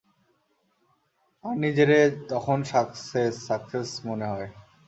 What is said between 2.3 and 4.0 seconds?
তখন success, success,